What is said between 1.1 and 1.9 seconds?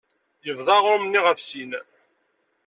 ɣef sin.